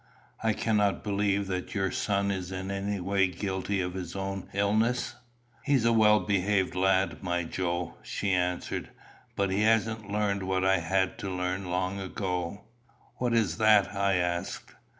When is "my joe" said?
7.21-7.97